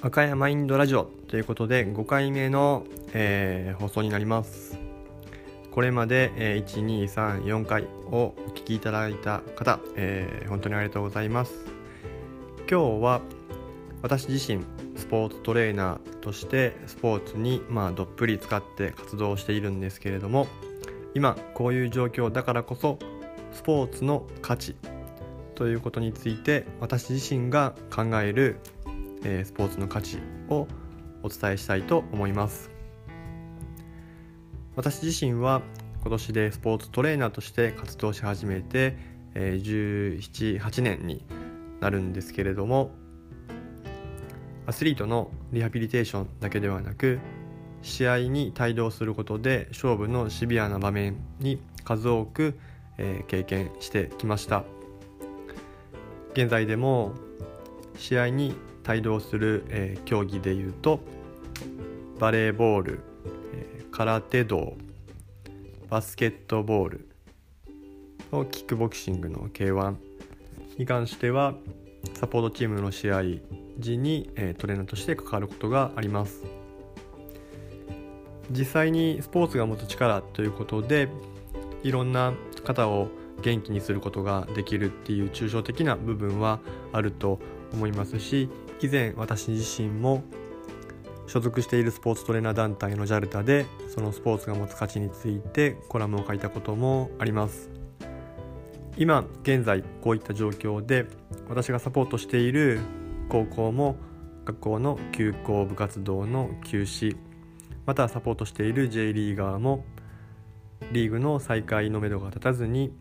[0.00, 4.78] 赤山インドラジオということで5回目の、えー、放送になります。
[5.72, 7.08] これまで、えー、
[7.44, 11.52] 1234回をお聞きいただいた方、えー、本当にありがとうございます。
[12.70, 13.22] 今日は
[14.00, 20.46] 私自身スポーツトレーナーとしてスポーツに、まあ、どっぷり使って活動しているんですけれども
[21.14, 23.00] 今こういう状況だからこそ
[23.52, 24.76] スポーツの価値
[25.56, 28.60] ということについて私自身が考える
[29.24, 30.18] えー、スポーツの価値
[30.48, 30.66] を
[31.22, 32.70] お伝えしたいと思います。
[34.76, 35.62] 私自身は
[36.02, 38.96] 今年でスポーツトレーナーとして活動し始めて、
[39.34, 41.24] えー、1718年に
[41.80, 42.92] なるんですけれども
[44.66, 47.18] アスリートのリハビリテーションだけではなく
[47.82, 52.58] 試合に帯同することで勝負のシビアな場面に数多く、
[52.98, 54.64] えー、経験してきました。
[56.34, 57.14] 現在でも
[57.96, 58.54] 試合に
[58.88, 61.00] 帯同する、えー、競技でいうと
[62.18, 63.00] バレーボール、
[63.54, 64.76] えー、空手道
[65.88, 67.08] バスケットボール
[68.30, 69.96] とキックボクシングの K1
[70.78, 71.54] に関しては
[72.14, 73.22] サポートチームの試合
[73.78, 76.44] 時に、えー、トレーナーとして関わることがあります。
[78.50, 81.08] 実際にスポーツが持つ力ということで
[81.82, 82.32] いろんな
[82.64, 83.08] 方を
[83.42, 86.60] 元気にすることができるっていう抽象的な部分は
[86.92, 87.38] あると
[87.72, 88.48] 思いますし
[88.80, 90.22] 以前私自身も
[91.26, 97.70] 所属しているスポーツトレーナー団体の JALTA でそのスポーツが持つ価値についてコラムを書いたこともあります。
[98.96, 101.06] 今現在こういった状況で
[101.48, 102.80] 私がサポートしている
[103.28, 103.96] 高校も
[104.44, 107.16] 学校の休校部活動の休止
[107.86, 109.84] またサポートしている J リーガーも
[110.90, 112.92] リーグの再開のめどが立たずに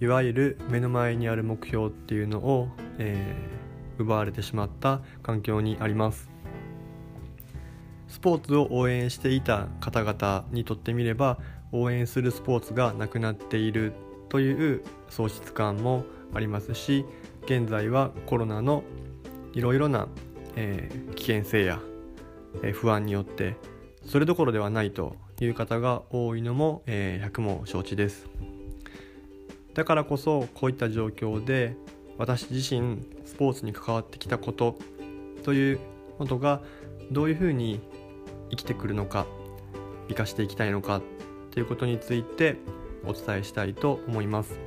[0.00, 3.69] いわゆる目の前にある目標っていうのを、えー
[4.00, 6.30] 奪われてしまった環境にあります。
[8.08, 11.38] スポーツを応援していた方々にとってみれば
[11.70, 13.92] 応援するスポーツがなくなっている
[14.28, 17.04] という喪失感もありますし
[17.44, 18.82] 現在はコロナの
[19.52, 20.08] いろいろな、
[20.56, 21.80] えー、危険性や、
[22.62, 23.56] えー、不安によって
[24.06, 28.28] それどころではないという方が多いのも、えー、100も承知です。
[29.74, 31.76] だからこそこういった状況で
[32.20, 34.76] 私自身スポーツに関わってきたこと
[35.42, 35.80] という
[36.18, 36.60] ことが
[37.10, 37.80] どういうふうに
[38.50, 39.26] 生きてくるのか
[40.08, 41.00] 生かしていきたいのか
[41.50, 42.58] ということについて
[43.06, 44.60] お伝えしたいと思います。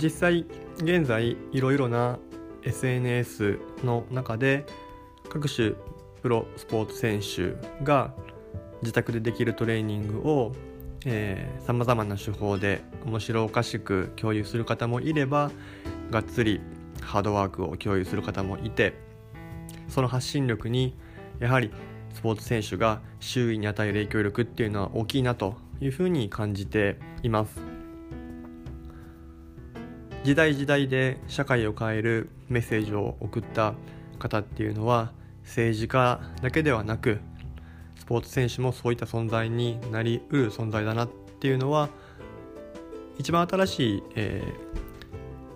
[0.00, 0.46] 実際
[0.78, 2.18] 現在いろいろな
[2.62, 4.64] SNS の中で
[5.28, 5.72] 各種
[6.22, 8.14] プロスポーツ選手が
[8.80, 10.52] 自宅でできるトレーニングを
[11.64, 15.50] さまざまな手法で面白おかしく共有する方もいれば
[16.10, 16.60] がっつり
[17.00, 18.94] ハードワークを共有する方もいて
[19.88, 20.96] その発信力に
[21.38, 21.70] やはり
[22.12, 27.60] スポーツ選手が周囲に与える影響力っていうのは大きいなというふうに感じています。
[30.22, 33.74] 時代時代で社会を変えるメッセージを送った
[34.18, 35.12] 方っていうのは
[35.44, 37.20] 政治家だけではなく
[38.10, 41.90] ポーツ選手もそういった存在になりうる存在だなっていうのは
[43.18, 44.42] 一番新しい、え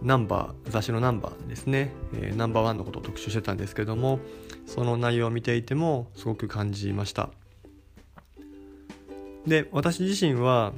[0.01, 4.21] ー、ナンバー雑誌のナンバーですね、えー、ナンバーワンのことを特集してたんですけども
[4.67, 7.31] その内容を見ていてもすごく感じました。
[9.49, 10.73] で私自身は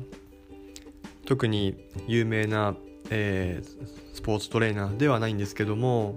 [1.27, 1.77] 特に
[2.09, 2.75] 有名な、
[3.11, 6.17] えー、スポーツトレーナーではないんですけども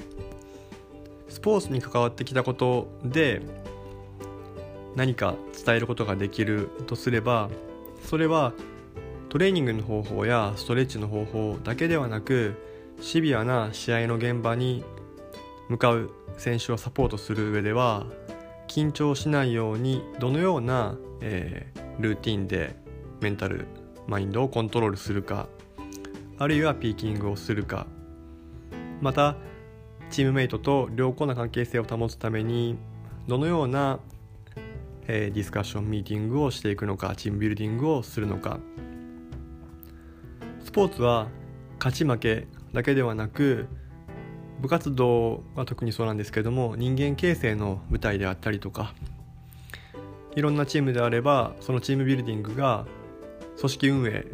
[1.28, 3.42] スポーツに関わってきたことで
[5.00, 7.50] 何か伝えることができるとすれば
[8.04, 8.52] それは
[9.30, 12.62] トレーニングの方法やストレッチの方法だけではなく
[13.00, 14.84] シビアな試合の現場に
[15.70, 18.08] 向かう選手をサポートする上では
[18.68, 22.76] 緊張しないようにどのような、えー、ルーティンで
[23.22, 23.68] メンタル
[24.06, 25.48] マインドをコントロールするか
[26.38, 27.88] あるいはピーキングをするか
[29.00, 29.38] また
[30.10, 32.78] チームメイトと良好な関係性を保つために
[33.30, 34.00] どのような、
[35.12, 38.60] えー、ディスカッションミーティングをしていくのかチームビルディングをするのか。
[40.64, 41.28] スポーツは
[41.80, 43.68] 勝ち負けだけではなく
[44.62, 48.94] 部活動は特にそうなんですけども人間形成の舞台であったりとか
[50.36, 52.86] いろんなチームであればそのチームビルディングが
[53.58, 54.28] 組織運営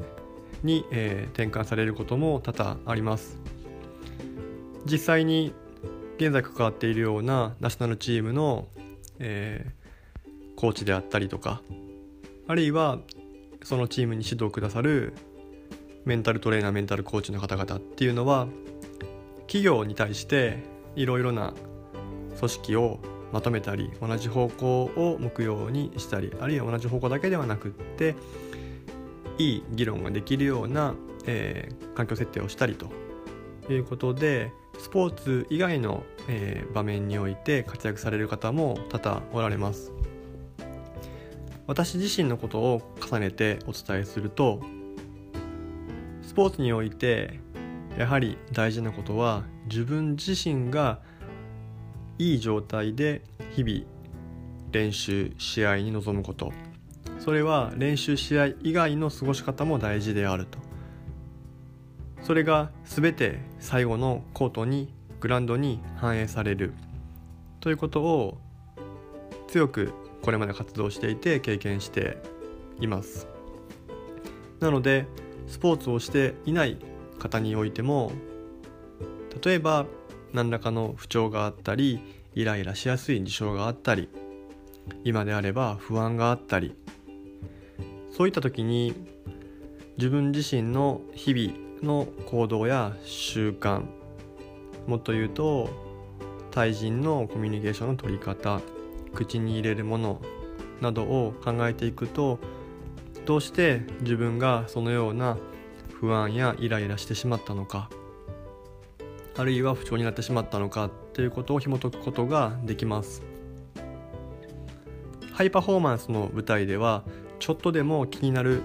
[0.61, 3.39] に、えー、転換されることも多々あります。
[4.85, 5.53] 実際に
[6.17, 8.67] 現在関わっているようなナショナルチームの、
[9.19, 9.84] えー、
[10.65, 11.61] コーチであったりとか
[12.47, 12.97] あるいは
[13.61, 15.13] そのチームに指導くださる
[16.05, 18.47] メンタルトレーナーメンタルコーチの方々っていうのは
[19.41, 20.63] 企業に対して
[20.95, 21.53] いろいろな
[22.39, 22.99] 組織を
[23.31, 28.15] まとめたり同じ方向を向くようにしたりあるいは同じ方向だけではなくって
[29.37, 30.95] いい議論ができるような、
[31.27, 32.89] えー、環境設定をしたりと
[33.71, 39.94] いうことでスポーツ以外の、えー、場面において活躍される方も多々おられます。
[41.67, 44.61] 私自身のことを重ねてお伝えすると
[46.21, 47.39] スポーツにおいて
[47.97, 50.99] やはり大事なことは自分自身が
[52.17, 53.23] いい状態で
[53.55, 53.85] 日々
[54.71, 56.51] 練習試合に臨むこと。
[57.19, 60.59] それは練習試合以外の過ごし方も大事であると。
[62.21, 66.73] それが全て最後のコートにグラウンドに反映される。
[67.61, 68.37] ということを
[69.47, 69.93] 強く
[70.25, 72.17] これまで活動していて経験して
[72.79, 73.27] います。
[74.59, 75.05] なので
[75.45, 76.77] スポーツをしていない
[77.19, 78.11] 方においても
[79.43, 79.85] 例えば
[80.33, 81.99] 何らかの不調があったり
[82.33, 84.09] イライラしやすい事象があったり
[85.03, 86.75] 今であれば不安があったり
[88.11, 88.95] そういった時に
[89.97, 93.83] 自分自身の日々の行動や習慣
[94.87, 95.69] もっと言うと
[96.49, 98.61] 対人のコミュニケーションの取り方
[99.15, 100.21] 口に入れるもの
[100.81, 102.37] などを考えていくと
[103.25, 105.37] どうして自分がそのような
[105.99, 107.89] 不安やイライラしてしまったのか
[109.37, 113.21] あるいは不調になってしまったのかということを紐解くことができます。
[115.33, 117.03] ハイパフォーマンスの舞台では
[117.39, 118.61] ちょっとでも気になる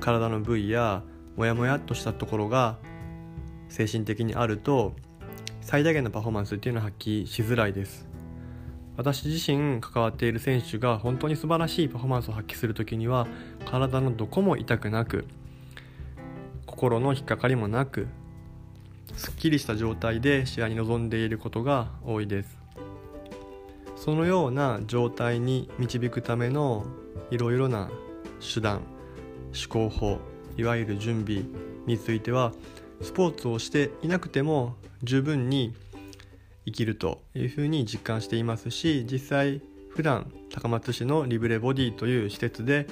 [0.00, 1.04] 体の部位や
[1.36, 2.76] モヤモヤっとしたところが
[3.68, 4.96] 精神的にあると
[5.60, 8.08] 最大限のパフォーマンスっていうのは発揮しづらいです。
[8.98, 13.28] 私自身関わっている選手が本当に素晴らしいパフォーマンスを発揮する時には
[13.64, 15.24] 体のどこも痛くなく
[16.66, 18.08] 心の引っかかりもなく
[19.14, 22.58] すっきりした状態で試合に臨んでいることが多いです。
[23.94, 26.84] そのような状態に導くための
[27.30, 27.90] いろいろな
[28.40, 28.82] 手段
[29.54, 30.18] 思考法
[30.56, 31.44] いわゆる準備
[31.86, 32.52] については
[33.00, 34.74] スポーツをしていなくても
[35.04, 35.74] 十分に
[36.68, 42.86] 生きるというふうに実感していますし実際普段高松市のリブレボディという施設で、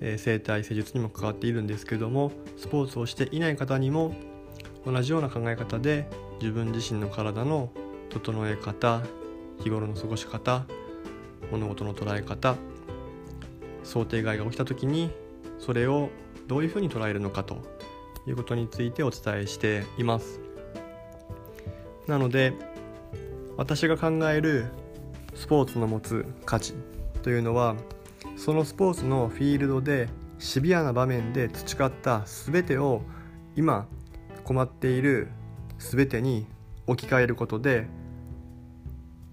[0.00, 4.14] え整体施術にも関わっているんですけどもスポーツをしていない方にも
[4.84, 6.06] 同じような考え方で
[6.40, 7.70] 自分自身の体の
[8.10, 9.02] 整え方
[9.62, 10.64] 日頃の過ごし方
[11.50, 12.56] 物事の捉え方
[13.84, 15.10] 想定外が起きた時に
[15.58, 16.10] それを
[16.46, 17.62] どういうふうに捉えるのかと
[18.26, 20.40] いうことについてお伝えしています。
[22.06, 22.52] なので
[23.56, 24.66] 私が考える
[25.34, 26.74] スポーツの持つ価値
[27.22, 27.76] というのは
[28.36, 30.08] そのスポーツのフィールドで
[30.38, 33.02] シビアな場面で培った全てを
[33.56, 33.86] 今
[34.42, 35.28] 困っている
[35.78, 36.46] 全てに
[36.86, 37.86] 置き換えることで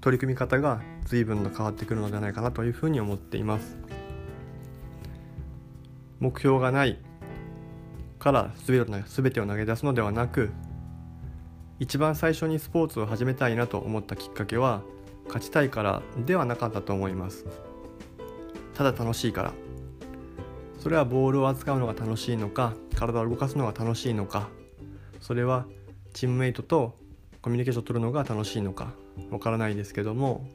[0.01, 3.77] 取り組み方が随分と変わってくるのではないかなというふうに思っています。
[6.19, 6.99] 目標がない
[8.19, 8.85] から全
[9.31, 10.51] てを投げ出すのではなく
[11.81, 14.83] 一番最初にスポーツを始めたいなと思ったきっかけは
[15.25, 17.47] 勝ちたいからではなかったと思います。
[18.75, 19.53] ただ楽しいから。
[20.77, 24.47] それはボールを扱うのが楽しいのか体を動かすのが楽しいのか。
[25.21, 25.65] それは
[26.13, 26.93] チームメイトと
[27.41, 28.93] コミュニケーションを取るのが楽しいのか。
[29.31, 30.47] わからないですけども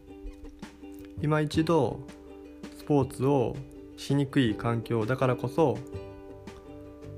[1.23, 2.07] 今一度
[2.79, 3.57] スポーツを
[3.97, 5.77] しにくい環境だからこそ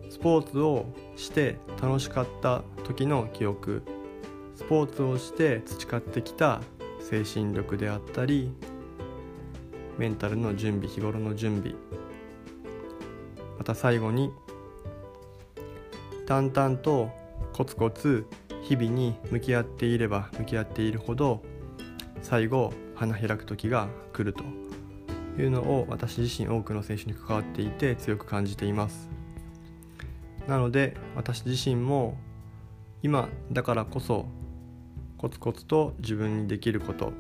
[0.09, 3.98] スポーツをして楽しかった時の記憶。
[4.59, 6.61] スポーツをして培ってきた
[6.99, 8.51] 精神力であったり
[9.99, 11.77] メンタルの準備日頃の準備
[13.57, 14.33] また最後に
[16.27, 17.09] 淡々と
[17.53, 18.27] コツコツ
[18.63, 21.41] 日々に向き合っていれば向き合っているほど
[22.23, 24.43] 最後花開く時が来ると
[25.41, 29.09] いうのを私自身多くの選手に関わっていて強く感じています。
[30.49, 32.19] なので私自身も
[33.05, 34.27] 今だからこそ
[35.19, 37.13] コツコツと自分にできること。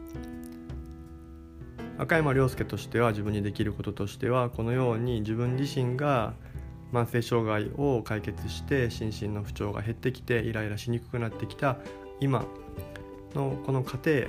[1.98, 6.32] 赤山亮介としては自分にできることとしてはこのように自分自身が
[6.92, 11.76] 慢性障害を解決して心身の不調が減ってきてイライラしにくくなってきた。
[12.20, 12.44] 今
[13.34, 14.26] のこの過程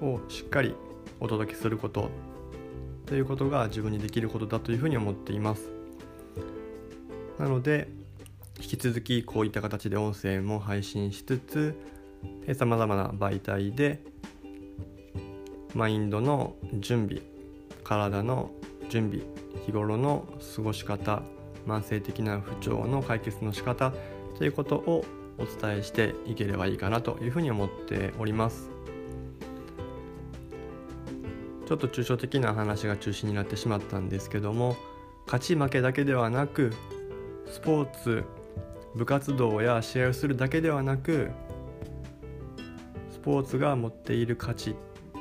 [0.00, 0.74] をしっかり
[1.20, 2.10] お届けすること
[3.06, 5.70] ということが自分にできることだというふうに思っています。
[7.38, 7.88] なので
[8.58, 11.74] 引き続きこういった形で音声も配信しつつ
[12.54, 14.02] さまざまな媒体で
[15.74, 17.22] マインドの準備
[17.84, 18.50] 体の
[18.88, 19.24] 準備
[19.66, 21.22] 日頃の過ごし方
[21.66, 23.92] 慢性的な不調の解決の仕方
[24.38, 25.04] ということを
[25.38, 28.70] お伝えしていければいいかなというふうに思っております。
[31.70, 34.74] ちょっと抽象的な話が中心になってしまったんですけども
[35.26, 36.72] 勝ち負けだけではなく
[37.46, 38.24] スポーツ
[38.96, 41.30] 部活動や試合をするだけではなく
[43.22, 44.74] ポーツが持っている価値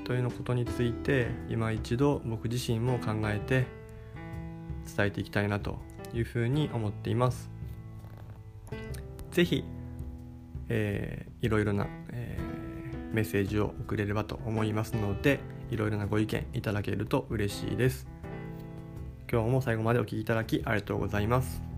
[0.05, 3.67] というのことについて今一度僕自身も考えて
[4.95, 5.77] 伝えていきたいなと
[6.13, 7.49] いうふうに思っています。
[9.31, 9.63] ぜひ、
[10.69, 15.39] えー、いろいろな、えー、メッセージを送れればと思いますので
[15.69, 18.07] いろいろなご意見いただけると嬉しいです。
[19.31, 21.68] 今日も最後までお聴きいただきありがとうございます。